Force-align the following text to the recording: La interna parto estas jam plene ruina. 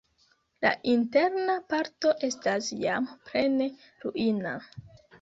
La 0.65 0.71
interna 0.93 1.59
parto 1.75 2.15
estas 2.31 2.73
jam 2.83 3.09
plene 3.31 3.73
ruina. 4.09 4.61